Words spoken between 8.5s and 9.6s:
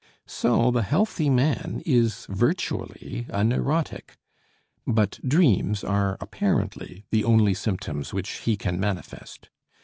can manifest.